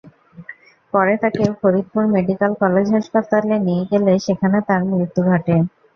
[0.93, 5.55] পরে তাঁকে Faridpur medical college হাসপাতালে নিয়ে গেলে সেখানে তাঁর মৃত্যু ঘটে।